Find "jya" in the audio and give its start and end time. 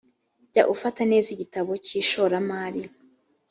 0.51-0.63